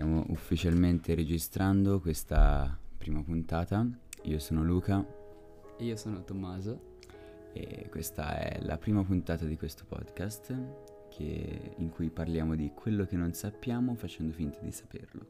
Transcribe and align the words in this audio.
Stiamo 0.00 0.24
ufficialmente 0.28 1.12
registrando 1.16 1.98
questa 1.98 2.78
prima 2.96 3.20
puntata. 3.20 3.84
Io 4.22 4.38
sono 4.38 4.62
Luca 4.62 5.04
E 5.76 5.84
io 5.84 5.96
sono 5.96 6.22
Tommaso. 6.22 6.94
e 7.52 7.88
questa 7.90 8.38
è 8.38 8.60
la 8.62 8.78
prima 8.78 9.02
puntata 9.02 9.44
di 9.44 9.56
questo 9.56 9.82
podcast 9.88 10.54
che- 11.08 11.72
in 11.78 11.88
cui 11.90 12.10
parliamo 12.10 12.54
di 12.54 12.70
quello 12.76 13.06
che 13.06 13.16
non 13.16 13.32
sappiamo 13.32 13.96
facendo 13.96 14.32
finta 14.32 14.60
di 14.60 14.70
saperlo. 14.70 15.26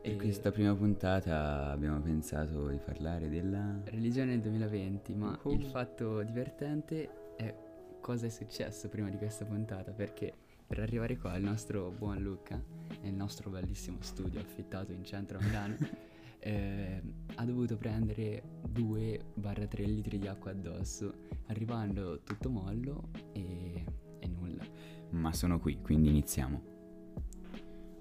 E 0.00 0.12
E- 0.12 0.16
questa 0.16 0.50
prima 0.50 0.74
puntata 0.74 1.70
abbiamo 1.70 2.00
pensato 2.00 2.68
di 2.68 2.78
parlare 2.82 3.28
della... 3.28 3.80
Religione 3.84 4.30
nel 4.30 4.40
2020, 4.40 5.14
ma 5.14 5.38
Oh. 5.42 5.52
il 5.52 5.62
fatto 5.66 6.22
divertente 6.22 7.34
è 7.36 7.54
cosa 8.00 8.24
è 8.24 8.30
successo 8.30 8.88
prima 8.88 9.10
di 9.10 9.18
questa 9.18 9.44
puntata, 9.44 9.90
perché 9.92 10.32
per 10.66 10.80
arrivare 10.80 11.18
qua 11.18 11.36
il 11.36 11.44
nostro 11.44 11.90
buon 11.90 12.22
Luca, 12.22 12.58
nel 13.04 13.14
nostro 13.14 13.50
bellissimo 13.50 13.98
studio 14.00 14.40
affittato 14.40 14.92
in 14.92 15.04
centro 15.04 15.38
a 15.38 15.42
Milano, 15.42 15.76
eh, 16.40 17.02
ha 17.34 17.44
dovuto 17.44 17.76
prendere 17.76 18.42
2-3 18.72 19.84
litri 19.84 20.18
di 20.18 20.26
acqua 20.26 20.50
addosso, 20.50 21.12
arrivando 21.46 22.22
tutto 22.22 22.48
mollo 22.48 23.10
e, 23.32 23.84
e 24.18 24.26
nulla. 24.26 24.64
Ma 25.10 25.32
sono 25.32 25.60
qui, 25.60 25.80
quindi 25.80 26.08
iniziamo. 26.08 26.72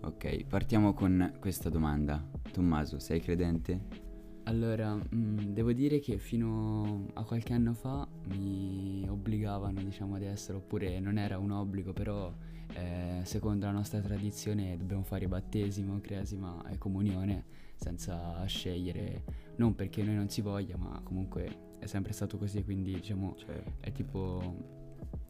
Ok, 0.01 0.45
partiamo 0.45 0.93
con 0.93 1.35
questa 1.39 1.69
domanda. 1.69 2.25
Tommaso, 2.51 2.99
sei 2.99 3.19
credente? 3.21 4.02
Allora, 4.45 4.93
mm, 4.93 5.53
devo 5.53 5.71
dire 5.71 5.99
che 5.99 6.17
fino 6.17 7.07
a 7.13 7.23
qualche 7.23 7.53
anno 7.53 7.73
fa 7.73 8.05
mi 8.27 9.05
obbligavano, 9.07 9.81
diciamo, 9.81 10.15
ad 10.15 10.23
essere, 10.23 10.57
oppure 10.57 10.99
non 10.99 11.17
era 11.17 11.37
un 11.37 11.51
obbligo, 11.51 11.93
però 11.93 12.31
eh, 12.73 13.21
secondo 13.23 13.65
la 13.65 13.71
nostra 13.71 14.01
tradizione 14.01 14.75
dobbiamo 14.77 15.03
fare 15.03 15.27
battesimo, 15.27 16.01
cresima 16.01 16.61
e 16.69 16.77
comunione 16.77 17.45
senza 17.75 18.43
scegliere, 18.45 19.23
non 19.57 19.75
perché 19.75 20.03
noi 20.03 20.15
non 20.15 20.29
si 20.29 20.41
voglia, 20.41 20.75
ma 20.75 20.99
comunque 21.03 21.75
è 21.79 21.85
sempre 21.85 22.11
stato 22.11 22.37
così, 22.37 22.63
quindi 22.63 22.93
diciamo 22.93 23.35
Cioè, 23.37 23.63
è 23.79 23.91
tipo 23.93 24.55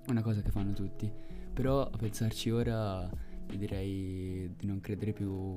una 0.08 0.22
cosa 0.24 0.42
che 0.42 0.50
fanno 0.50 0.74
tutti. 0.74 1.12
Però 1.54 1.84
a 1.84 1.98
pensarci 1.98 2.50
ora 2.50 3.08
ti 3.46 3.58
direi 3.58 4.52
di 4.58 4.66
non 4.66 4.82
credere 4.82 5.14
più 5.14 5.56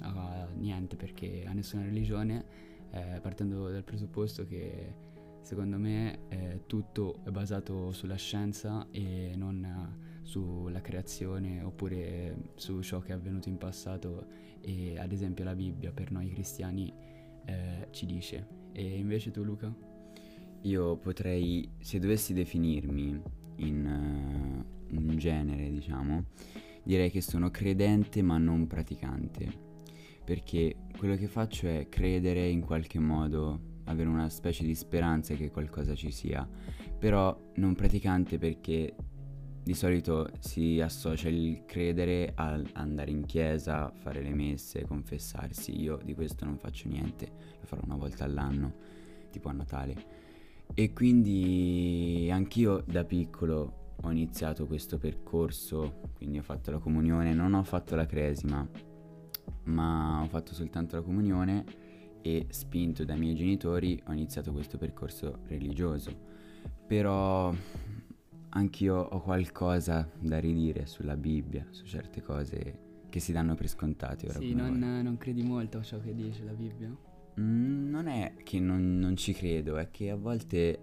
a 0.00 0.46
niente 0.54 0.96
perché 0.96 1.44
a 1.46 1.52
nessuna 1.52 1.84
religione, 1.84 2.44
eh, 2.92 3.18
partendo 3.20 3.70
dal 3.70 3.84
presupposto 3.84 4.46
che 4.46 4.94
secondo 5.42 5.78
me 5.78 6.28
eh, 6.28 6.62
tutto 6.66 7.20
è 7.24 7.30
basato 7.30 7.92
sulla 7.92 8.16
scienza 8.16 8.86
e 8.90 9.32
non 9.36 10.20
sulla 10.22 10.80
creazione 10.80 11.62
oppure 11.62 12.52
su 12.54 12.80
ciò 12.80 13.00
che 13.00 13.10
è 13.10 13.14
avvenuto 13.14 13.48
in 13.48 13.58
passato 13.58 14.26
e 14.60 14.98
ad 14.98 15.10
esempio 15.10 15.44
la 15.44 15.54
Bibbia 15.54 15.90
per 15.90 16.12
noi 16.12 16.30
cristiani 16.30 16.92
eh, 17.44 17.88
ci 17.90 18.06
dice. 18.06 18.60
E 18.72 18.96
invece 18.96 19.30
tu 19.30 19.42
Luca? 19.42 19.90
io 20.62 20.96
potrei, 20.96 21.68
se 21.80 21.98
dovessi 21.98 22.32
definirmi 22.32 23.20
in 23.56 23.86
eh, 23.86 24.96
un 24.96 25.16
genere, 25.16 25.70
diciamo, 25.70 26.24
direi 26.82 27.10
che 27.10 27.20
sono 27.20 27.50
credente 27.50 28.22
ma 28.22 28.38
non 28.38 28.66
praticante. 28.66 29.70
Perché 30.24 30.76
quello 31.02 31.16
che 31.16 31.26
faccio 31.26 31.66
è 31.66 31.88
credere 31.88 32.46
in 32.46 32.60
qualche 32.60 33.00
modo, 33.00 33.80
avere 33.86 34.08
una 34.08 34.28
specie 34.28 34.62
di 34.62 34.72
speranza 34.76 35.34
che 35.34 35.50
qualcosa 35.50 35.96
ci 35.96 36.12
sia, 36.12 36.48
però 36.96 37.36
non 37.56 37.74
praticante 37.74 38.38
perché 38.38 38.94
di 39.64 39.74
solito 39.74 40.30
si 40.38 40.80
associa 40.80 41.28
il 41.28 41.64
credere 41.66 42.30
al 42.36 42.64
andare 42.74 43.10
in 43.10 43.26
chiesa, 43.26 43.90
fare 43.96 44.22
le 44.22 44.32
messe, 44.32 44.84
confessarsi. 44.84 45.76
Io 45.76 45.98
di 46.04 46.14
questo 46.14 46.44
non 46.44 46.56
faccio 46.56 46.86
niente, 46.86 47.32
lo 47.58 47.66
farò 47.66 47.82
una 47.84 47.96
volta 47.96 48.22
all'anno, 48.22 48.72
tipo 49.32 49.48
a 49.48 49.52
Natale. 49.52 49.96
E 50.72 50.92
quindi 50.92 52.28
anch'io 52.30 52.84
da 52.86 53.02
piccolo 53.02 53.94
ho 54.00 54.08
iniziato 54.12 54.68
questo 54.68 54.98
percorso, 54.98 56.12
quindi 56.14 56.38
ho 56.38 56.42
fatto 56.42 56.70
la 56.70 56.78
comunione, 56.78 57.34
non 57.34 57.54
ho 57.54 57.64
fatto 57.64 57.96
la 57.96 58.06
cresima, 58.06 58.64
ma 59.64 60.22
ho 60.22 60.26
fatto 60.28 60.54
soltanto 60.54 60.96
la 60.96 61.02
comunione 61.02 61.64
e 62.22 62.46
spinto 62.50 63.04
dai 63.04 63.18
miei 63.18 63.34
genitori 63.34 64.00
ho 64.06 64.12
iniziato 64.12 64.52
questo 64.52 64.78
percorso 64.78 65.40
religioso. 65.46 66.30
Però 66.86 67.52
anch'io 68.50 68.96
ho 68.96 69.20
qualcosa 69.20 70.08
da 70.18 70.38
ridire 70.38 70.86
sulla 70.86 71.16
Bibbia, 71.16 71.66
su 71.70 71.84
certe 71.84 72.22
cose 72.22 72.78
che 73.08 73.20
si 73.20 73.32
danno 73.32 73.54
per 73.54 73.68
scontate 73.68 74.26
ora 74.26 74.38
Sì, 74.38 74.54
non, 74.54 74.78
non 74.78 75.16
credi 75.18 75.42
molto 75.42 75.78
a 75.78 75.82
ciò 75.82 76.00
che 76.00 76.14
dice 76.14 76.44
la 76.44 76.52
Bibbia? 76.52 76.94
Mm, 77.40 77.90
non 77.90 78.06
è 78.06 78.34
che 78.42 78.60
non, 78.60 78.98
non 78.98 79.16
ci 79.16 79.32
credo, 79.32 79.76
è 79.76 79.90
che 79.90 80.10
a 80.10 80.16
volte 80.16 80.78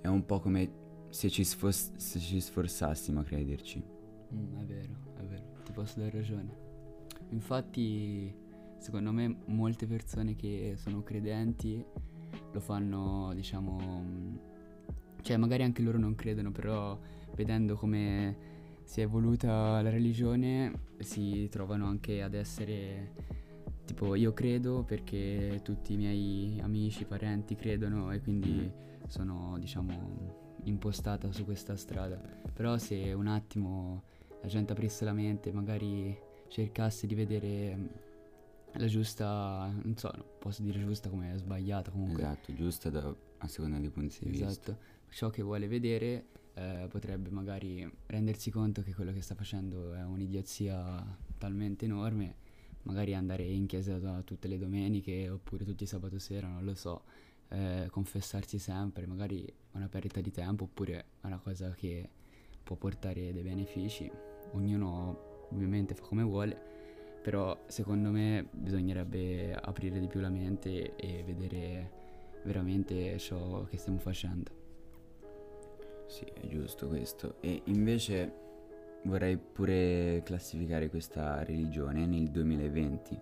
è 0.00 0.06
un 0.06 0.24
po' 0.24 0.40
come 0.40 0.86
se 1.10 1.28
ci, 1.30 1.44
sfos- 1.44 1.94
se 1.96 2.18
ci 2.18 2.40
sforzassimo 2.40 3.20
a 3.20 3.24
crederci. 3.24 3.82
Mm, 4.34 4.56
è 4.58 4.64
vero, 4.64 4.94
è 5.16 5.22
vero, 5.22 5.44
ti 5.64 5.72
posso 5.72 5.98
dare 5.98 6.10
ragione. 6.10 6.67
Infatti, 7.30 8.34
secondo 8.78 9.12
me, 9.12 9.38
molte 9.46 9.86
persone 9.86 10.34
che 10.34 10.74
sono 10.76 11.02
credenti 11.02 11.84
lo 12.52 12.60
fanno, 12.60 13.32
diciamo, 13.34 13.78
mm, 14.02 14.36
cioè 15.22 15.36
magari 15.36 15.62
anche 15.62 15.82
loro 15.82 15.98
non 15.98 16.14
credono, 16.14 16.50
però 16.50 16.98
vedendo 17.34 17.76
come 17.76 18.56
si 18.84 19.00
è 19.00 19.04
evoluta 19.04 19.82
la 19.82 19.90
religione 19.90 20.86
si 20.98 21.46
trovano 21.50 21.86
anche 21.86 22.22
ad 22.22 22.32
essere 22.32 23.12
tipo 23.84 24.14
io 24.14 24.32
credo 24.32 24.82
perché 24.82 25.60
tutti 25.62 25.92
i 25.94 25.96
miei 25.96 26.58
amici, 26.60 27.04
parenti 27.04 27.54
credono 27.54 28.10
e 28.12 28.20
quindi 28.20 28.70
sono, 29.06 29.56
diciamo, 29.58 30.56
impostata 30.64 31.32
su 31.32 31.44
questa 31.44 31.76
strada. 31.76 32.20
Però 32.52 32.76
se 32.78 33.12
un 33.12 33.26
attimo 33.26 34.02
la 34.42 34.48
gente 34.48 34.72
aprisse 34.72 35.04
la 35.04 35.12
mente, 35.12 35.52
magari 35.52 36.16
cercasse 36.48 37.06
di 37.06 37.14
vedere 37.14 37.76
mm, 37.76 37.86
la 38.72 38.86
giusta, 38.86 39.70
non 39.82 39.96
so, 39.96 40.10
posso 40.38 40.62
dire 40.62 40.78
giusta 40.80 41.08
come 41.08 41.36
sbagliata 41.36 41.90
comunque. 41.90 42.22
Esatto, 42.22 42.54
giusto 42.54 42.90
da- 42.90 43.14
a 43.38 43.48
seconda 43.48 43.78
dei 43.78 43.90
punti 43.90 44.18
di 44.20 44.30
vista. 44.30 44.46
Esatto, 44.46 44.78
ciò 45.10 45.30
che 45.30 45.42
vuole 45.42 45.68
vedere 45.68 46.26
eh, 46.54 46.86
potrebbe 46.88 47.30
magari 47.30 47.88
rendersi 48.06 48.50
conto 48.50 48.82
che 48.82 48.94
quello 48.94 49.12
che 49.12 49.22
sta 49.22 49.34
facendo 49.34 49.94
è 49.94 50.02
un'idiozia 50.02 51.16
talmente 51.38 51.84
enorme, 51.84 52.34
magari 52.82 53.14
andare 53.14 53.44
in 53.44 53.66
chiesa 53.66 54.22
tutte 54.22 54.48
le 54.48 54.58
domeniche 54.58 55.28
oppure 55.28 55.64
tutti 55.64 55.84
i 55.84 55.86
sabato 55.86 56.18
sera, 56.18 56.48
non 56.48 56.64
lo 56.64 56.74
so, 56.74 57.02
eh, 57.48 57.88
confessarsi 57.90 58.58
sempre, 58.58 59.06
magari 59.06 59.44
è 59.44 59.76
una 59.76 59.88
perdita 59.88 60.20
di 60.20 60.30
tempo 60.30 60.64
oppure 60.64 61.04
è 61.20 61.26
una 61.26 61.38
cosa 61.38 61.70
che 61.72 62.08
può 62.62 62.76
portare 62.76 63.32
dei 63.32 63.42
benefici, 63.42 64.10
ognuno 64.52 65.27
ovviamente 65.50 65.94
fa 65.94 66.02
come 66.02 66.22
vuole, 66.22 66.60
però 67.22 67.64
secondo 67.66 68.10
me 68.10 68.46
bisognerebbe 68.50 69.54
aprire 69.54 70.00
di 70.00 70.06
più 70.06 70.20
la 70.20 70.30
mente 70.30 70.96
e 70.96 71.22
vedere 71.26 71.90
veramente 72.44 73.18
ciò 73.18 73.64
che 73.64 73.76
stiamo 73.76 73.98
facendo. 73.98 74.50
Sì, 76.06 76.24
è 76.24 76.46
giusto 76.46 76.88
questo. 76.88 77.36
E 77.40 77.62
invece 77.64 78.32
vorrei 79.04 79.36
pure 79.36 80.22
classificare 80.24 80.88
questa 80.88 81.42
religione 81.44 82.06
nel 82.06 82.30
2020, 82.30 83.20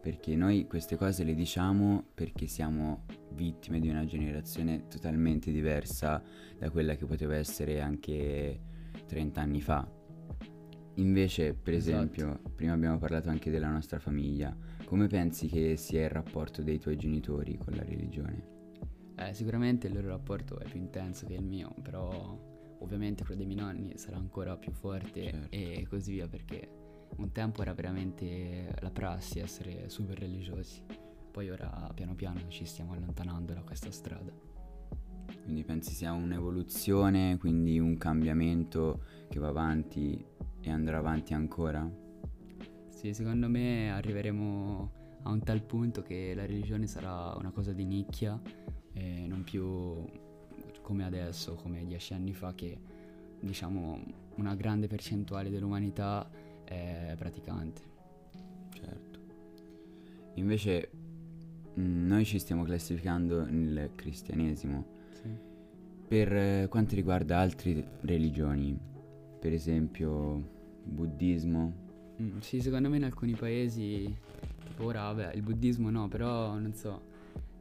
perché 0.00 0.34
noi 0.34 0.66
queste 0.66 0.96
cose 0.96 1.24
le 1.24 1.34
diciamo 1.34 2.04
perché 2.14 2.46
siamo 2.46 3.04
vittime 3.30 3.80
di 3.80 3.88
una 3.88 4.04
generazione 4.04 4.86
totalmente 4.88 5.50
diversa 5.52 6.22
da 6.58 6.70
quella 6.70 6.96
che 6.96 7.06
poteva 7.06 7.36
essere 7.36 7.80
anche 7.80 8.60
30 9.06 9.40
anni 9.40 9.60
fa. 9.60 9.95
Invece, 10.96 11.54
per 11.54 11.74
Esatto. 11.74 11.96
esempio, 11.96 12.40
prima 12.54 12.72
abbiamo 12.72 12.98
parlato 12.98 13.28
anche 13.28 13.50
della 13.50 13.70
nostra 13.70 13.98
famiglia. 13.98 14.56
Come 14.84 15.06
pensi 15.08 15.46
che 15.46 15.76
sia 15.76 16.04
il 16.04 16.10
rapporto 16.10 16.62
dei 16.62 16.78
tuoi 16.78 16.96
genitori 16.96 17.58
con 17.58 17.74
la 17.74 17.82
religione? 17.82 18.54
Eh, 19.16 19.34
sicuramente 19.34 19.86
il 19.88 19.94
loro 19.94 20.08
rapporto 20.08 20.58
è 20.58 20.64
più 20.68 20.78
intenso 20.80 21.26
che 21.26 21.34
il 21.34 21.44
mio, 21.44 21.74
però 21.82 22.38
ovviamente 22.80 23.24
quello 23.24 23.38
dei 23.38 23.46
miei 23.46 23.58
nonni 23.60 23.96
sarà 23.96 24.16
ancora 24.16 24.56
più 24.56 24.72
forte 24.72 25.22
Certo. 25.22 25.48
e 25.50 25.86
così 25.88 26.12
via 26.12 26.28
perché 26.28 26.68
un 27.16 27.32
tempo 27.32 27.62
era 27.62 27.72
veramente 27.72 28.74
la 28.80 28.90
prassi 28.90 29.38
essere 29.38 29.88
super 29.88 30.18
religiosi, 30.18 30.82
poi 31.30 31.48
ora 31.50 31.90
piano 31.94 32.14
piano 32.14 32.40
ci 32.48 32.66
stiamo 32.66 32.92
allontanando 32.92 33.54
da 33.54 33.62
questa 33.62 33.90
strada. 33.90 34.32
Quindi 35.42 35.64
pensi 35.64 35.92
sia 35.94 36.12
un'evoluzione, 36.12 37.38
quindi 37.38 37.78
un 37.78 37.96
cambiamento 37.96 39.02
che 39.28 39.38
va 39.38 39.48
avanti 39.48 40.22
e 40.66 40.70
andrà 40.70 40.98
avanti 40.98 41.32
ancora? 41.32 41.88
Sì, 42.88 43.14
secondo 43.14 43.48
me 43.48 43.92
arriveremo 43.92 44.92
a 45.22 45.30
un 45.30 45.40
tal 45.40 45.62
punto 45.62 46.02
che 46.02 46.34
la 46.34 46.44
religione 46.44 46.88
sarà 46.88 47.34
una 47.38 47.50
cosa 47.50 47.72
di 47.72 47.84
nicchia 47.84 48.40
e 48.92 49.26
non 49.28 49.44
più 49.44 50.04
come 50.82 51.04
adesso, 51.04 51.54
come 51.54 51.84
dieci 51.86 52.14
anni 52.14 52.32
fa, 52.32 52.52
che 52.54 52.76
diciamo 53.38 54.00
una 54.36 54.56
grande 54.56 54.88
percentuale 54.88 55.50
dell'umanità 55.50 56.28
è 56.64 57.14
praticante. 57.16 57.82
Certo. 58.72 59.20
Invece 60.34 60.90
mh, 61.74 62.06
noi 62.06 62.24
ci 62.24 62.40
stiamo 62.40 62.64
classificando 62.64 63.44
nel 63.48 63.92
cristianesimo. 63.94 64.84
Sì. 65.12 65.28
Per 66.08 66.32
eh, 66.32 66.66
quanto 66.68 66.96
riguarda 66.96 67.38
altre 67.38 67.98
religioni, 68.00 68.76
per 69.38 69.52
esempio 69.52 70.54
buddismo, 70.86 71.84
Mm, 72.22 72.38
sì, 72.38 72.60
secondo 72.60 72.88
me 72.88 72.96
in 72.96 73.04
alcuni 73.04 73.34
paesi, 73.34 74.16
tipo 74.64 74.84
ora, 74.84 75.12
vabbè, 75.12 75.34
il 75.34 75.42
buddismo 75.42 75.90
no, 75.90 76.08
però 76.08 76.58
non 76.58 76.72
so, 76.72 77.02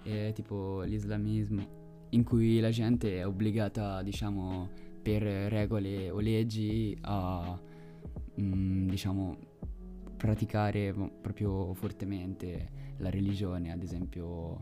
è 0.01 0.31
tipo 0.33 0.81
l'islamismo, 0.83 1.61
in 2.09 2.23
cui 2.23 2.59
la 2.61 2.69
gente 2.69 3.17
è 3.17 3.27
obbligata, 3.27 4.01
diciamo, 4.01 4.69
per 5.01 5.23
regole 5.23 6.09
o 6.09 6.19
leggi 6.19 6.97
a, 7.01 7.59
mm, 8.39 8.87
diciamo, 8.87 9.37
praticare 10.15 10.93
proprio 11.21 11.73
fortemente 11.73 12.69
la 12.99 13.09
religione, 13.09 13.73
ad 13.73 13.83
esempio 13.83 14.61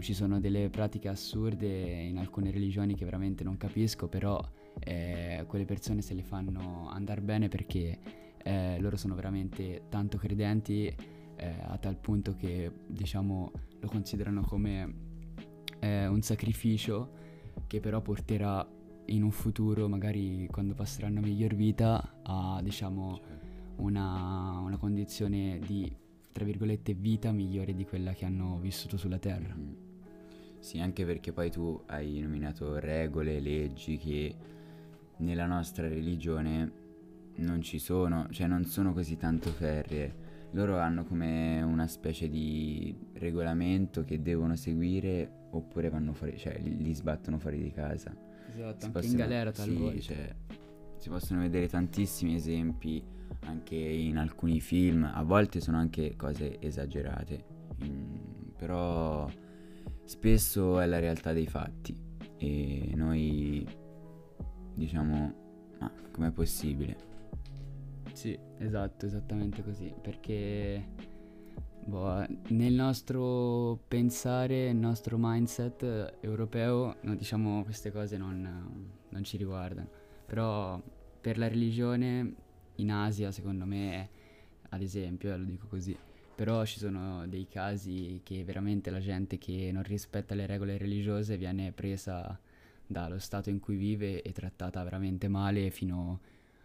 ci 0.00 0.14
sono 0.14 0.40
delle 0.40 0.68
pratiche 0.70 1.08
assurde 1.08 1.66
in 1.66 2.18
alcune 2.18 2.50
religioni 2.50 2.94
che 2.94 3.04
veramente 3.04 3.44
non 3.44 3.56
capisco, 3.56 4.08
però 4.08 4.40
eh, 4.80 5.44
quelle 5.46 5.64
persone 5.64 6.02
se 6.02 6.14
le 6.14 6.22
fanno 6.22 6.88
andare 6.90 7.20
bene 7.20 7.48
perché 7.48 7.98
eh, 8.42 8.78
loro 8.80 8.96
sono 8.96 9.14
veramente 9.14 9.82
tanto 9.88 10.18
credenti 10.18 10.86
eh, 10.86 11.54
a 11.62 11.76
tal 11.78 11.96
punto 11.96 12.34
che 12.34 12.70
diciamo 12.86 13.52
lo 13.80 13.88
considerano 13.88 14.42
come 14.42 14.94
eh, 15.80 16.06
un 16.06 16.22
sacrificio 16.22 17.10
che 17.66 17.80
però 17.80 18.00
porterà 18.00 18.66
in 19.06 19.22
un 19.22 19.30
futuro, 19.30 19.88
magari 19.88 20.46
quando 20.50 20.74
passeranno 20.74 21.20
miglior 21.20 21.54
vita, 21.54 22.20
a 22.22 22.60
diciamo 22.62 23.20
una, 23.76 24.58
una 24.58 24.76
condizione 24.76 25.58
di 25.64 25.90
tra 26.38 26.46
virgolette 26.46 26.94
vita 26.94 27.32
migliore 27.32 27.74
di 27.74 27.84
quella 27.84 28.12
che 28.12 28.24
hanno 28.24 28.58
vissuto 28.60 28.96
sulla 28.96 29.18
terra. 29.18 29.52
Mm. 29.56 29.72
Sì, 30.60 30.78
anche 30.78 31.04
perché 31.04 31.32
poi 31.32 31.50
tu 31.50 31.82
hai 31.86 32.20
nominato 32.20 32.78
regole, 32.78 33.40
leggi 33.40 33.96
che 33.96 34.34
nella 35.18 35.46
nostra 35.46 35.88
religione 35.88 36.72
non 37.38 37.60
ci 37.60 37.80
sono, 37.80 38.28
cioè 38.30 38.46
non 38.46 38.64
sono 38.66 38.92
così 38.92 39.16
tanto 39.16 39.50
ferree. 39.50 40.26
Loro 40.52 40.78
hanno 40.78 41.04
come 41.04 41.60
una 41.62 41.88
specie 41.88 42.28
di 42.28 42.96
regolamento 43.14 44.04
che 44.04 44.22
devono 44.22 44.54
seguire 44.54 45.28
oppure 45.50 45.88
vanno 45.90 46.12
fuori, 46.12 46.38
cioè 46.38 46.56
li, 46.60 46.94
sbattono 46.94 47.38
fuori 47.40 47.60
di 47.60 47.72
casa. 47.72 48.14
Esatto, 48.48 48.78
Si 48.78 48.84
anche 48.86 48.90
possono- 48.90 49.10
in 49.12 49.16
galera 49.18 49.52
sì, 49.52 49.60
talvolta. 49.60 50.00
cioè, 50.00 50.34
si 50.98 51.08
possono 51.08 51.40
vedere 51.40 51.66
tantissimi 51.68 52.34
esempi 52.34 53.02
anche 53.40 53.76
in 53.76 54.18
alcuni 54.18 54.60
film, 54.60 55.04
a 55.04 55.22
volte 55.22 55.60
sono 55.60 55.78
anche 55.78 56.16
cose 56.16 56.60
esagerate, 56.60 57.44
in- 57.82 58.52
però 58.56 59.28
spesso 60.04 60.80
è 60.80 60.86
la 60.86 60.98
realtà 60.98 61.32
dei 61.32 61.46
fatti. 61.46 61.94
E 62.38 62.92
noi 62.94 63.66
diciamo, 64.74 65.34
ma 65.78 65.92
com'è 66.12 66.30
possibile? 66.30 66.96
Sì, 68.12 68.38
esatto, 68.58 69.06
esattamente 69.06 69.62
così, 69.62 69.92
perché 70.00 70.84
boh, 71.84 72.24
nel 72.48 72.72
nostro 72.72 73.78
pensare, 73.88 74.66
nel 74.66 74.76
nostro 74.76 75.16
mindset 75.18 76.16
europeo, 76.20 76.96
no, 77.02 77.14
diciamo 77.14 77.64
queste 77.64 77.90
cose 77.90 78.16
non, 78.16 78.90
non 79.08 79.24
ci 79.24 79.36
riguardano, 79.36 79.88
però 80.26 80.80
per 81.20 81.38
la 81.38 81.48
religione 81.48 82.34
in 82.78 82.90
Asia, 82.90 83.30
secondo 83.30 83.64
me, 83.64 84.08
ad 84.70 84.82
esempio, 84.82 85.32
eh, 85.32 85.36
lo 85.36 85.44
dico 85.44 85.66
così, 85.66 85.96
però 86.34 86.64
ci 86.64 86.78
sono 86.78 87.26
dei 87.26 87.46
casi 87.48 88.20
che 88.22 88.44
veramente 88.44 88.90
la 88.90 89.00
gente 89.00 89.38
che 89.38 89.70
non 89.72 89.82
rispetta 89.82 90.34
le 90.34 90.46
regole 90.46 90.78
religiose 90.78 91.36
viene 91.36 91.72
presa 91.72 92.38
dallo 92.86 93.18
stato 93.18 93.50
in 93.50 93.60
cui 93.60 93.76
vive 93.76 94.22
e 94.22 94.32
trattata 94.32 94.82
veramente 94.82 95.28
male 95.28 95.70
fino 95.70 96.20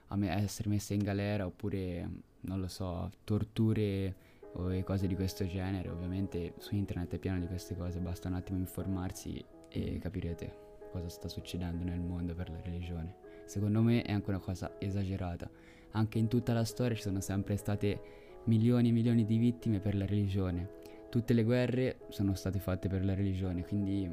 a 0.07 0.15
me- 0.15 0.31
essere 0.31 0.69
messa 0.69 0.93
in 0.93 1.01
galera 1.01 1.45
oppure, 1.45 2.09
non 2.41 2.59
lo 2.59 2.67
so, 2.67 3.11
torture 3.23 4.15
o 4.53 4.83
cose 4.83 5.07
di 5.07 5.15
questo 5.15 5.45
genere. 5.47 5.89
Ovviamente 5.89 6.53
su 6.59 6.75
internet 6.75 7.15
è 7.15 7.17
pieno 7.17 7.39
di 7.39 7.47
queste 7.47 7.75
cose, 7.75 7.99
basta 7.99 8.27
un 8.27 8.35
attimo 8.35 8.59
informarsi 8.59 9.43
e 9.69 9.97
capirete 9.97 10.61
cosa 10.91 11.09
sta 11.09 11.27
succedendo 11.27 11.83
nel 11.83 11.99
mondo 11.99 12.35
per 12.35 12.49
la 12.49 12.61
religione. 12.61 13.15
Secondo 13.45 13.81
me 13.81 14.03
è 14.03 14.11
anche 14.11 14.29
una 14.29 14.39
cosa 14.39 14.75
esagerata. 14.79 15.49
Anche 15.93 16.19
in 16.19 16.27
tutta 16.27 16.53
la 16.53 16.63
storia 16.63 16.95
ci 16.95 17.01
sono 17.01 17.21
sempre 17.21 17.55
state 17.55 18.01
milioni 18.45 18.89
e 18.89 18.91
milioni 18.91 19.25
di 19.25 19.37
vittime 19.37 19.79
per 19.79 19.95
la 19.95 20.05
religione. 20.05 20.81
Tutte 21.09 21.33
le 21.33 21.43
guerre 21.43 21.99
sono 22.09 22.33
state 22.35 22.59
fatte 22.59 22.87
per 22.89 23.05
la 23.05 23.13
religione, 23.13 23.63
quindi 23.63 24.03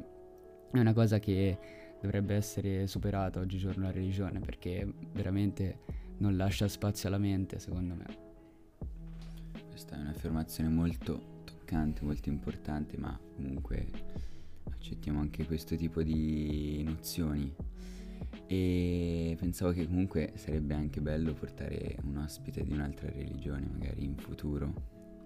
è 0.71 0.79
una 0.79 0.93
cosa 0.93 1.19
che 1.19 1.57
dovrebbe 1.99 2.35
essere 2.35 2.87
superata 2.87 3.39
oggigiorno 3.39 3.83
la 3.83 3.91
religione 3.91 4.39
perché 4.39 4.91
veramente 5.11 5.79
non 6.17 6.37
lascia 6.37 6.67
spazio 6.67 7.09
alla 7.09 7.17
mente, 7.17 7.59
secondo 7.59 7.95
me. 7.95 8.05
Questa 9.69 9.95
è 9.95 9.99
un'affermazione 9.99 10.69
molto 10.69 11.39
toccante, 11.43 12.03
molto 12.03 12.29
importante, 12.29 12.97
ma 12.97 13.19
comunque 13.35 13.87
accettiamo 14.69 15.19
anche 15.19 15.45
questo 15.45 15.75
tipo 15.75 16.03
di 16.03 16.83
nozioni. 16.83 17.53
E 18.47 19.35
pensavo 19.39 19.71
che 19.71 19.85
comunque 19.85 20.33
sarebbe 20.35 20.73
anche 20.73 21.01
bello 21.01 21.33
portare 21.33 21.97
un 22.03 22.17
ospite 22.17 22.63
di 22.63 22.73
un'altra 22.73 23.09
religione, 23.09 23.67
magari 23.71 24.03
in 24.03 24.15
futuro. 24.15 24.73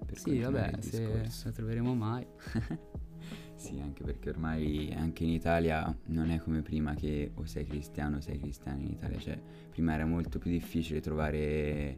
Per 0.05 0.17
Sì, 0.17 0.39
vabbè, 0.39 0.81
se 0.81 1.29
la 1.43 1.51
troveremo 1.51 1.95
mai. 1.95 2.25
Sì, 3.55 3.79
anche 3.79 4.03
perché 4.03 4.29
ormai 4.29 4.93
anche 4.95 5.23
in 5.23 5.29
Italia 5.29 5.97
non 6.07 6.29
è 6.29 6.39
come 6.39 6.61
prima 6.61 6.93
che 6.93 7.31
o 7.35 7.45
sei 7.45 7.65
cristiano 7.65 8.17
o 8.17 8.21
sei 8.21 8.37
cristiano 8.37 8.81
in 8.81 8.91
Italia, 8.91 9.17
cioè 9.17 9.41
prima 9.71 9.93
era 9.93 10.05
molto 10.05 10.39
più 10.39 10.51
difficile 10.51 10.99
trovare 10.99 11.97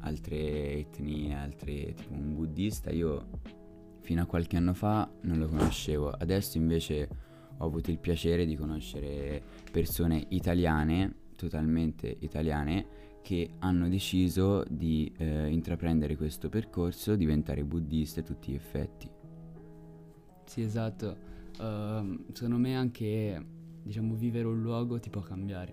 altre 0.00 0.72
etnie, 0.74 1.34
altre 1.34 1.94
tipo 1.94 2.12
un 2.12 2.34
buddista, 2.34 2.90
io 2.90 3.40
fino 4.00 4.22
a 4.22 4.26
qualche 4.26 4.56
anno 4.56 4.74
fa 4.74 5.10
non 5.22 5.38
lo 5.38 5.48
conoscevo, 5.48 6.10
adesso 6.10 6.58
invece 6.58 7.08
ho 7.62 7.66
avuto 7.66 7.90
il 7.90 7.98
piacere 7.98 8.44
di 8.44 8.56
conoscere 8.56 9.40
persone 9.70 10.26
italiane, 10.30 11.14
totalmente 11.36 12.16
italiane, 12.20 13.00
che 13.22 13.50
hanno 13.60 13.88
deciso 13.88 14.64
di 14.68 15.12
eh, 15.16 15.48
intraprendere 15.48 16.16
questo 16.16 16.48
percorso, 16.48 17.14
diventare 17.14 17.62
buddiste 17.62 18.20
a 18.20 18.22
tutti 18.24 18.50
gli 18.50 18.56
effetti. 18.56 19.08
Sì, 20.44 20.62
esatto. 20.62 21.16
Ehm, 21.60 22.24
secondo 22.32 22.58
me 22.58 22.76
anche, 22.76 23.40
diciamo, 23.80 24.16
vivere 24.16 24.48
un 24.48 24.60
luogo 24.60 24.98
ti 24.98 25.08
può 25.08 25.20
cambiare. 25.20 25.72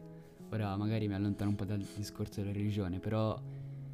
Ora 0.51 0.77
magari 0.77 1.07
mi 1.07 1.15
allontano 1.15 1.49
un 1.49 1.55
po' 1.55 1.65
dal 1.65 1.83
discorso 1.95 2.41
della 2.41 2.53
religione, 2.53 2.99
però 2.99 3.39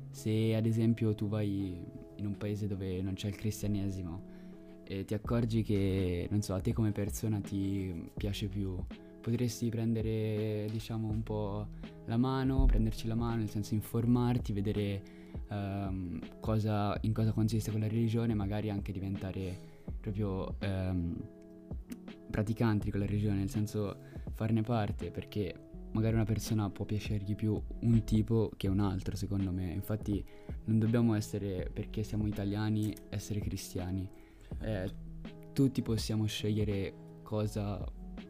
se 0.09 0.53
ad 0.53 0.65
esempio 0.65 1.15
tu 1.15 1.29
vai 1.29 1.81
in 2.17 2.25
un 2.25 2.37
paese 2.37 2.67
dove 2.67 3.01
non 3.01 3.13
c'è 3.13 3.29
il 3.29 3.35
cristianesimo 3.35 4.34
e 4.87 5.05
ti 5.05 5.13
accorgi 5.13 5.63
che, 5.63 6.27
non 6.29 6.41
so, 6.41 6.53
a 6.53 6.61
te 6.61 6.73
come 6.73 6.91
persona 6.91 7.39
ti 7.39 8.09
piace 8.15 8.47
più, 8.47 8.77
potresti 9.21 9.69
prendere, 9.69 10.67
diciamo, 10.71 11.09
un 11.09 11.23
po' 11.23 11.67
la 12.05 12.17
mano, 12.17 12.65
prenderci 12.65 13.07
la 13.07 13.15
mano, 13.15 13.37
nel 13.37 13.49
senso 13.49 13.73
informarti, 13.73 14.53
vedere 14.53 15.01
ehm, 15.49 16.39
cosa, 16.39 16.95
in 17.01 17.13
cosa 17.13 17.31
consiste 17.31 17.71
quella 17.71 17.87
religione, 17.87 18.35
magari 18.35 18.69
anche 18.69 18.91
diventare 18.91 19.73
proprio 19.99 20.55
ehm, 20.59 21.15
praticanti 22.29 22.85
di 22.85 22.91
quella 22.91 23.05
religione, 23.07 23.37
nel 23.37 23.49
senso 23.49 23.97
farne 24.33 24.61
parte, 24.61 25.09
perché 25.09 25.55
magari 25.93 26.15
una 26.15 26.25
persona 26.25 26.69
può 26.69 26.85
piacergli 26.85 27.35
più 27.35 27.59
un 27.79 28.03
tipo 28.03 28.51
che 28.57 28.67
un 28.67 28.79
altro, 28.79 29.15
secondo 29.15 29.51
me. 29.51 29.71
Infatti 29.71 30.23
non 30.65 30.77
dobbiamo 30.77 31.15
essere, 31.15 31.69
perché 31.73 32.03
siamo 32.03 32.27
italiani, 32.27 32.93
essere 33.09 33.39
cristiani. 33.39 34.07
Eh, 34.61 34.91
tutti 35.53 35.81
possiamo 35.81 36.25
scegliere 36.25 37.19
cosa 37.23 37.83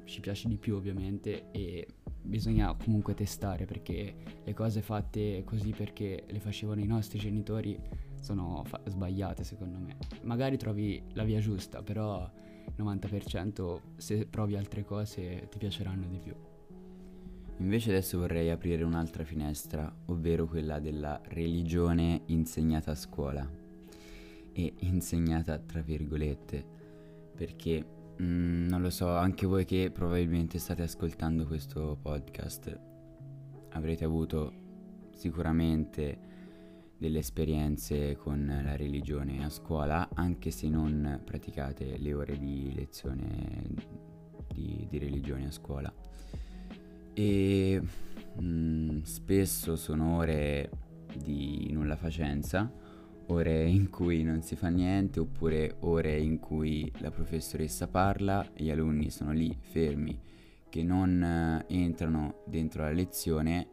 ci 0.05 0.19
piace 0.21 0.47
di 0.47 0.57
più, 0.57 0.75
ovviamente, 0.75 1.51
e 1.51 1.87
bisogna 2.21 2.75
comunque 2.75 3.13
testare, 3.13 3.65
perché 3.65 4.15
le 4.43 4.53
cose 4.53 4.81
fatte 4.81 5.43
così 5.43 5.71
perché 5.71 6.23
le 6.27 6.39
facevano 6.39 6.81
i 6.81 6.87
nostri 6.87 7.19
genitori 7.19 7.79
sono 8.19 8.63
fa- 8.65 8.81
sbagliate, 8.85 9.43
secondo 9.43 9.77
me. 9.79 9.97
Magari 10.23 10.57
trovi 10.57 11.01
la 11.13 11.23
via 11.23 11.39
giusta, 11.39 11.83
però 11.83 12.29
il 12.65 12.83
90% 12.83 13.79
se 13.95 14.25
provi 14.25 14.55
altre 14.55 14.83
cose 14.83 15.47
ti 15.49 15.57
piaceranno 15.57 16.07
di 16.07 16.19
più. 16.19 16.33
Invece 17.59 17.91
adesso 17.91 18.17
vorrei 18.17 18.49
aprire 18.49 18.83
un'altra 18.83 19.23
finestra, 19.23 19.93
ovvero 20.07 20.45
quella 20.45 20.79
della 20.79 21.21
religione 21.29 22.23
insegnata 22.25 22.91
a 22.91 22.95
scuola. 22.95 23.63
E 24.57 24.73
insegnata 24.79 25.57
tra 25.59 25.81
virgolette, 25.81 26.65
perché 27.35 27.85
mm, 28.21 28.67
non 28.67 28.81
lo 28.81 28.89
so, 28.89 29.09
anche 29.09 29.45
voi 29.45 29.65
che 29.65 29.91
probabilmente 29.91 30.59
state 30.59 30.81
ascoltando 30.83 31.45
questo 31.45 31.97
podcast 32.01 32.79
avrete 33.71 34.05
avuto 34.05 34.53
sicuramente 35.13 36.33
delle 36.97 37.19
esperienze 37.19 38.15
con 38.15 38.61
la 38.63 38.77
religione 38.77 39.43
a 39.43 39.49
scuola, 39.49 40.07
anche 40.13 40.51
se 40.51 40.69
non 40.69 41.19
praticate 41.23 41.97
le 41.97 42.13
ore 42.13 42.37
di 42.37 42.73
lezione 42.73 43.67
di, 44.53 44.87
di 44.89 44.97
religione 44.97 45.47
a 45.47 45.51
scuola. 45.51 45.93
E 47.13 47.81
mh, 47.81 48.41
mm, 48.41 49.01
spesso 49.01 49.75
sono 49.75 50.17
ore 50.17 50.69
di 51.17 51.69
nulla 51.71 51.95
facenza, 51.95 52.71
ore 53.27 53.67
in 53.67 53.89
cui 53.89 54.23
non 54.23 54.41
si 54.41 54.55
fa 54.55 54.67
niente, 54.69 55.19
oppure 55.19 55.77
ore 55.81 56.19
in 56.19 56.39
cui 56.39 56.91
la 56.99 57.11
professoressa 57.11 57.87
parla 57.87 58.53
e 58.53 58.63
gli 58.63 58.69
alunni 58.69 59.09
sono 59.09 59.31
lì 59.31 59.55
fermi, 59.59 60.19
che 60.69 60.83
non 60.83 61.21
eh, 61.23 61.65
entrano 61.67 62.43
dentro 62.45 62.83
la 62.83 62.91
lezione 62.91 63.67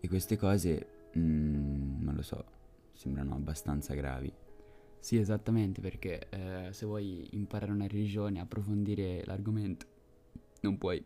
e 0.00 0.08
queste 0.08 0.36
cose, 0.36 1.10
mm, 1.16 2.02
non 2.02 2.14
lo 2.14 2.22
so, 2.22 2.44
sembrano 2.92 3.34
abbastanza 3.34 3.94
gravi. 3.94 4.32
Sì, 4.98 5.18
esattamente, 5.18 5.80
perché 5.80 6.28
eh, 6.30 6.72
se 6.72 6.84
vuoi 6.84 7.28
imparare 7.32 7.70
una 7.70 7.86
religione, 7.86 8.40
approfondire 8.40 9.22
l'argomento, 9.24 9.86
non 10.62 10.78
puoi 10.78 11.04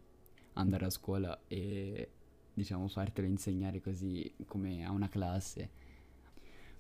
andare 0.54 0.87
a 0.87 0.90
scuola 0.90 1.38
e 1.47 2.09
diciamo 2.52 2.88
fartelo 2.88 3.26
insegnare 3.26 3.80
così 3.80 4.33
come 4.47 4.85
a 4.85 4.90
una 4.90 5.09
classe. 5.09 5.80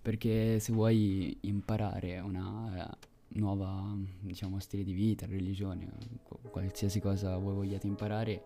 Perché 0.02 0.58
se 0.60 0.72
vuoi 0.72 1.36
imparare 1.42 2.18
una 2.20 2.88
uh, 2.88 3.38
nuova, 3.38 3.94
diciamo, 4.20 4.58
stile 4.58 4.82
di 4.82 4.92
vita, 4.92 5.26
religione, 5.26 5.88
qualsiasi 6.50 7.00
cosa 7.00 7.36
voi 7.36 7.54
vogliate 7.54 7.86
imparare, 7.86 8.42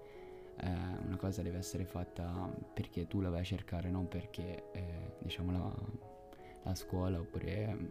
eh, 0.57 0.69
una 1.05 1.17
cosa 1.17 1.43
deve 1.43 1.59
essere 1.59 1.85
fatta 1.85 2.53
perché 2.73 3.07
tu 3.07 3.21
la 3.21 3.31
vai 3.31 3.41
a 3.41 3.45
cercare, 3.45 3.91
non 3.91 4.09
perché, 4.09 4.71
eh, 4.73 5.15
diciamo, 5.21 5.53
la, 5.53 5.75
la 6.65 6.75
scuola 6.75 7.19
oppure 7.19 7.75
mm, 7.75 7.85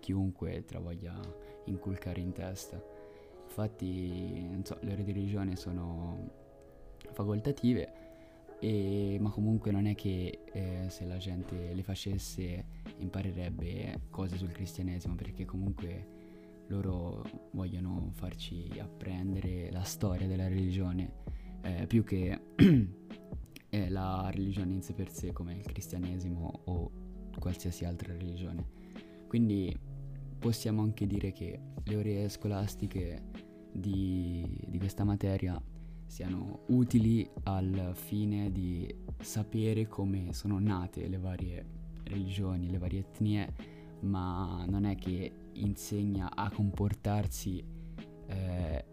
chiunque 0.00 0.64
te 0.64 0.74
la 0.74 0.80
voglia 0.80 1.20
inculcare 1.66 2.20
in 2.20 2.32
testa. 2.32 2.82
Infatti, 3.44 4.60
so, 4.62 4.78
le 4.80 4.92
ore 4.92 5.04
di 5.04 5.12
religione 5.12 5.56
sono 5.56 6.30
facoltative, 7.12 8.00
e, 8.58 9.18
ma 9.20 9.30
comunque 9.30 9.70
non 9.72 9.86
è 9.86 9.94
che 9.94 10.38
eh, 10.52 10.86
se 10.88 11.04
la 11.04 11.16
gente 11.16 11.74
le 11.74 11.82
facesse 11.82 12.64
imparerebbe 12.98 14.02
cose 14.10 14.36
sul 14.36 14.52
cristianesimo, 14.52 15.14
perché 15.14 15.44
comunque 15.44 16.20
loro 16.68 17.24
vogliono 17.52 18.10
farci 18.14 18.68
apprendere 18.78 19.70
la 19.70 19.82
storia 19.82 20.26
della 20.26 20.48
religione, 20.48 21.12
eh, 21.62 21.86
più 21.86 22.04
che 22.04 22.40
eh, 23.68 23.88
la 23.88 24.30
religione 24.32 24.72
in 24.72 24.82
sé 24.82 24.92
per 24.94 25.10
sé 25.10 25.32
come 25.32 25.54
il 25.54 25.64
cristianesimo 25.64 26.62
o 26.64 26.90
qualsiasi 27.38 27.84
altra 27.84 28.12
religione. 28.12 28.80
Quindi 29.26 29.74
possiamo 30.38 30.82
anche 30.82 31.06
dire 31.06 31.32
che 31.32 31.60
le 31.84 31.96
ore 31.96 32.28
scolastiche 32.28 33.22
di, 33.72 34.58
di 34.66 34.78
questa 34.78 35.04
materia 35.04 35.60
siano 36.06 36.64
utili 36.68 37.28
al 37.44 37.92
fine 37.94 38.52
di 38.52 38.94
sapere 39.20 39.88
come 39.88 40.34
sono 40.34 40.58
nate 40.58 41.08
le 41.08 41.18
varie 41.18 41.66
religioni, 42.04 42.70
le 42.70 42.78
varie 42.78 43.00
etnie, 43.00 43.52
ma 44.00 44.64
non 44.66 44.84
è 44.84 44.96
che 44.96 45.32
insegna 45.54 46.34
a 46.34 46.50
comportarsi 46.50 47.62
eh, 48.26 48.84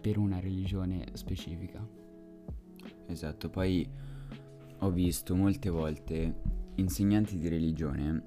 per 0.00 0.18
una 0.18 0.40
religione 0.40 1.06
specifica. 1.12 1.86
Esatto, 3.06 3.50
poi 3.50 3.88
ho 4.78 4.90
visto 4.90 5.34
molte 5.34 5.68
volte 5.68 6.34
insegnanti 6.76 7.38
di 7.38 7.48
religione 7.48 8.22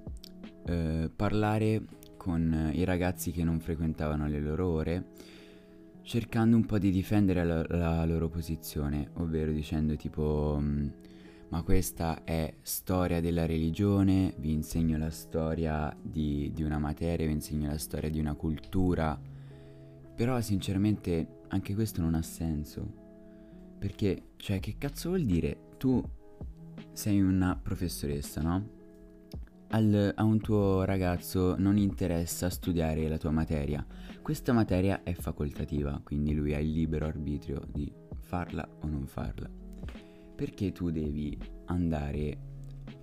eh, 0.65 1.10
parlare 1.13 1.86
con 2.18 2.72
i 2.74 2.84
ragazzi 2.84 3.32
che 3.32 3.44
non 3.44 3.60
frequentavano 3.60 4.27
le 4.27 4.39
loro 4.39 4.70
ore 4.70 5.06
cercando 6.03 6.56
un 6.56 6.65
po' 6.65 6.77
di 6.77 6.92
difendere 6.92 7.44
la, 7.44 7.65
la 7.70 8.06
loro 8.06 8.27
posizione, 8.27 9.10
ovvero 9.15 9.51
dicendo 9.51 9.96
tipo 9.96 10.58
mm, 10.62 10.88
ma 11.53 11.62
questa 11.62 12.24
è 12.24 12.51
storia 12.63 13.22
della 13.22 13.45
religione, 13.45 14.33
vi 14.39 14.53
insegno 14.53 14.98
la 14.98 15.12
storia 15.12 15.95
di, 16.01 16.50
di 16.51 16.63
una 16.63 16.79
materia, 16.79 17.27
vi 17.27 17.33
insegno 17.33 17.69
la 17.69 17.77
storia 17.77 18.10
di 18.10 18.19
una 18.19 18.33
cultura, 18.33 19.22
però 20.15 20.41
sinceramente 20.41 21.41
anche 21.50 21.75
questo 21.75 22.01
non 22.01 22.15
ha 22.15 22.24
senso, 22.24 22.91
perché 23.77 24.29
cioè 24.38 24.60
che 24.60 24.79
cazzo 24.79 25.10
vuol 25.10 25.25
dire 25.25 25.75
tu 25.77 26.03
sei 26.91 27.22
una 27.22 27.55
professoressa, 27.55 28.41
no? 28.41 28.69
Al, 29.67 30.12
a 30.15 30.24
un 30.24 30.41
tuo 30.41 30.83
ragazzo 30.86 31.55
non 31.60 31.77
interessa 31.77 32.50
studiare 32.50 33.07
la 33.07 33.19
tua 33.19 33.29
materia. 33.29 33.86
Questa 34.24 34.53
materia 34.53 35.03
è 35.03 35.13
facoltativa, 35.13 36.01
quindi 36.03 36.33
lui 36.33 36.55
ha 36.55 36.60
il 36.60 36.72
libero 36.72 37.05
arbitrio 37.05 37.62
di 37.72 37.93
farla 38.22 38.67
o 38.79 38.88
non 38.88 39.05
farla. 39.05 39.62
Perché 40.43 40.73
tu 40.73 40.91
devi 40.91 41.38
andare 41.67 42.38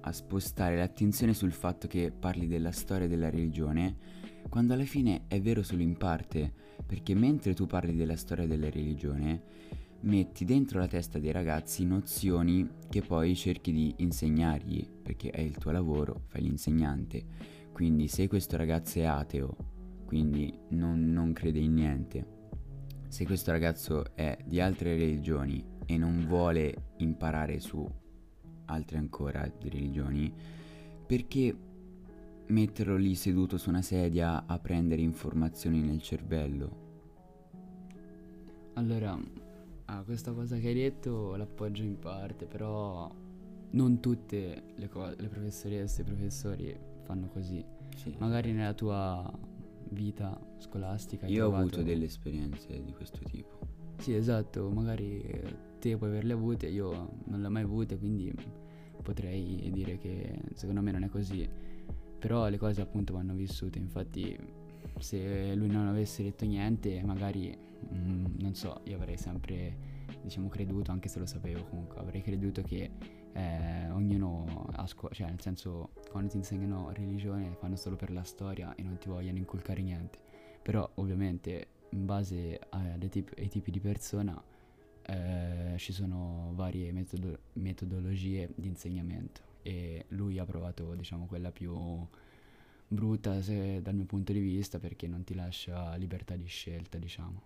a 0.02 0.12
spostare 0.12 0.76
l'attenzione 0.76 1.32
sul 1.32 1.52
fatto 1.52 1.88
che 1.88 2.12
parli 2.12 2.47
della 2.47 2.70
storia 2.70 3.09
della 3.09 3.30
religione, 3.30 3.97
quando 4.50 4.75
alla 4.75 4.85
fine 4.85 5.23
è 5.26 5.40
vero 5.40 5.62
solo 5.62 5.80
in 5.80 5.97
parte, 5.97 6.52
perché 6.85 7.14
mentre 7.14 7.54
tu 7.54 7.64
parli 7.64 7.97
della 7.97 8.16
storia 8.16 8.47
della 8.47 8.68
religione, 8.68 9.42
metti 10.00 10.44
dentro 10.44 10.80
la 10.80 10.87
testa 10.87 11.18
dei 11.18 11.32
ragazzi 11.32 11.87
nozioni 11.87 12.68
che 12.90 13.00
poi 13.00 13.35
cerchi 13.35 13.73
di 13.73 13.94
insegnargli, 13.97 14.87
perché 15.02 15.30
è 15.30 15.40
il 15.40 15.56
tuo 15.56 15.70
lavoro, 15.70 16.25
fai 16.26 16.42
l'insegnante. 16.42 17.25
Quindi 17.73 18.06
se 18.09 18.28
questo 18.28 18.59
ragazzo 18.59 18.99
è 18.99 19.04
ateo, 19.04 19.56
quindi 20.04 20.52
non, 20.73 21.11
non 21.11 21.32
crede 21.32 21.61
in 21.61 21.73
niente, 21.73 22.26
se 23.09 23.25
questo 23.25 23.50
ragazzo 23.50 24.14
è 24.14 24.37
di 24.44 24.61
altre 24.61 24.94
religioni 24.94 25.78
e 25.92 25.99
non 25.99 26.26
vuole 26.26 26.92
imparare 26.99 27.61
su 27.61 27.87
altre 28.66 28.99
ancora 28.99 29.50
di 29.59 29.68
religioni, 29.68 30.32
perché 31.06 31.56
metterlo 32.47 32.97
lì 32.97 33.14
seduto 33.14 33.56
su 33.59 33.68
una 33.68 33.82
sedia 33.82 34.47
a 34.47 34.59
prendere 34.59 35.02
informazioni 35.02 35.80
nel 35.80 36.00
cervello? 36.00 36.88
Allora, 38.75 39.18
Ah, 39.92 40.04
questa 40.04 40.30
cosa 40.32 40.56
che 40.56 40.68
hai 40.68 40.75
detto 40.75 41.35
l'appoggio 41.35 41.82
in 41.82 41.99
parte, 41.99 42.47
però 42.47 43.11
non 43.73 43.99
tutte 43.99 44.62
le, 44.76 44.88
co- 44.88 45.12
le 45.16 45.26
professoresse 45.26 46.02
e 46.02 46.04
i 46.04 46.06
professori 46.06 46.78
fanno 47.02 47.26
così. 47.26 47.64
Sì. 47.97 48.14
Magari 48.18 48.52
nella 48.52 48.73
tua 48.73 49.28
vita 49.88 50.38
scolastica. 50.59 51.26
Io 51.26 51.49
ho 51.49 51.56
avuto 51.56 51.82
delle 51.82 52.04
esperienze 52.04 52.85
di 52.85 52.92
questo 52.92 53.18
tipo. 53.25 53.59
Sì, 53.99 54.14
esatto, 54.14 54.70
magari 54.70 55.20
te 55.81 55.97
puoi 55.97 56.11
averle 56.11 56.35
avute, 56.35 56.69
io 56.69 57.17
non 57.25 57.41
le 57.41 57.47
ho 57.47 57.51
mai 57.51 57.65
avute, 57.65 57.99
quindi 57.99 58.33
potrei 59.03 59.69
dire 59.73 59.99
che 59.99 60.39
secondo 60.55 60.81
me 60.81 60.93
non 60.93 61.03
è 61.03 61.09
così. 61.09 61.49
Però 62.19 62.47
le 62.49 62.59
cose 62.59 62.83
appunto 62.83 63.15
vanno 63.15 63.35
vissute, 63.35 63.79
infatti 63.79 64.37
se 64.99 65.55
lui 65.55 65.69
non 65.69 65.89
avesse 65.89 66.23
detto 66.23 66.45
niente, 66.45 67.03
magari, 67.03 67.57
mm, 67.93 68.27
non 68.39 68.55
so, 68.55 68.83
io 68.85 68.97
avrei 68.97 69.17
sempre, 69.17 69.77
diciamo, 70.23 70.49
creduto, 70.49 70.93
anche 70.93 71.09
se 71.09 71.19
lo 71.19 71.27
sapevo 71.27 71.65
comunque, 71.65 71.99
avrei 71.99 72.21
creduto 72.23 72.63
che 72.63 72.91
eh, 73.33 73.91
ognuno 73.91 74.67
a 74.73 74.87
scuola, 74.87 75.15
cioè 75.15 75.29
nel 75.29 75.41
senso, 75.41 75.93
quando 76.11 76.31
ti 76.31 76.37
insegnano 76.37 76.91
religione 76.93 77.55
fanno 77.59 77.77
solo 77.77 77.97
per 77.97 78.11
la 78.11 78.23
storia 78.23 78.75
e 78.75 78.83
non 78.83 78.99
ti 78.99 79.09
vogliono 79.09 79.39
inculcare 79.39 79.81
niente. 79.81 80.19
Però 80.63 80.89
ovviamente 80.97 81.69
in 81.91 82.05
base 82.05 82.61
tip- 83.09 83.33
ai 83.39 83.49
tipi 83.49 83.71
di 83.71 83.81
persona 83.81 84.41
eh, 85.11 85.76
ci 85.76 85.93
sono 85.93 86.52
varie 86.55 86.93
metodo- 86.93 87.38
metodologie 87.55 88.49
di 88.55 88.69
insegnamento 88.69 89.40
e 89.62 90.05
lui 90.09 90.38
ha 90.38 90.45
provato, 90.45 90.95
diciamo, 90.95 91.26
quella 91.26 91.50
più 91.50 91.75
brutta 92.87 93.43
se, 93.43 93.83
dal 93.83 93.95
mio 93.95 94.05
punto 94.05 94.33
di 94.33 94.40
vista 94.40 94.79
perché 94.79 95.09
non 95.09 95.25
ti 95.25 95.35
lascia 95.35 95.95
libertà 95.97 96.37
di 96.37 96.47
scelta, 96.47 96.99
diciamo. 96.99 97.43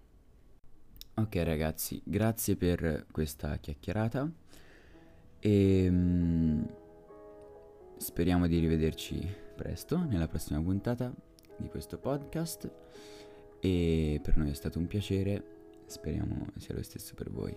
Ok 1.15 1.37
ragazzi, 1.37 2.01
grazie 2.05 2.57
per 2.57 3.07
questa 3.11 3.57
chiacchierata. 3.59 4.31
E 5.39 5.89
um, 5.89 6.69
speriamo 7.97 8.47
di 8.47 8.59
rivederci 8.59 9.27
presto 9.55 10.05
nella 10.05 10.27
prossima 10.27 10.61
puntata 10.61 11.15
di 11.57 11.69
questo 11.69 11.99
podcast. 11.99 12.71
E 13.61 14.21
per 14.23 14.37
noi 14.37 14.51
è 14.51 14.55
stato 14.55 14.79
un 14.79 14.87
piacere, 14.87 15.54
speriamo 15.95 16.47
sia 16.57 16.75
lo 16.75 16.83
stesso 16.83 17.15
per 17.15 17.31
voi. 17.31 17.57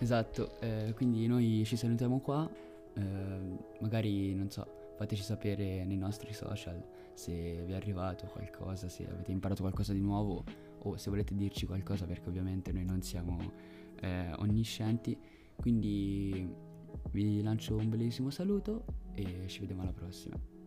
Esatto, 0.00 0.60
eh, 0.60 0.92
quindi 0.94 1.26
noi 1.26 1.62
ci 1.64 1.76
salutiamo 1.76 2.20
qua, 2.20 2.48
eh, 2.94 3.02
magari 3.80 4.34
non 4.34 4.50
so, 4.50 4.66
fateci 4.96 5.22
sapere 5.22 5.84
nei 5.84 5.96
nostri 5.96 6.32
social 6.32 6.80
se 7.14 7.64
vi 7.66 7.72
è 7.72 7.74
arrivato 7.74 8.26
qualcosa, 8.26 8.88
se 8.88 9.08
avete 9.08 9.32
imparato 9.32 9.62
qualcosa 9.62 9.92
di 9.92 10.00
nuovo 10.00 10.44
o 10.82 10.96
se 10.96 11.10
volete 11.10 11.34
dirci 11.34 11.66
qualcosa 11.66 12.06
perché 12.06 12.28
ovviamente 12.28 12.70
noi 12.70 12.84
non 12.84 13.02
siamo 13.02 13.38
eh, 14.00 14.32
onniscienti. 14.36 15.18
Quindi 15.56 16.48
vi 17.10 17.42
lancio 17.42 17.76
un 17.76 17.88
bellissimo 17.88 18.30
saluto 18.30 18.84
e 19.14 19.44
ci 19.48 19.58
vediamo 19.58 19.82
alla 19.82 19.92
prossima. 19.92 20.57